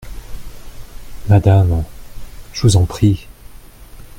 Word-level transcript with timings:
Madame!… 1.29 1.83
je 2.55 2.63
vous 2.63 2.75
en 2.75 2.85
prie!… 2.87 3.27